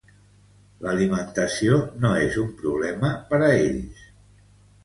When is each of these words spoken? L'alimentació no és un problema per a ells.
L'alimentació 0.85 1.77
no 2.05 2.13
és 2.23 2.39
un 2.45 2.49
problema 2.63 3.15
per 3.29 3.41
a 3.49 3.51
ells. 3.59 4.05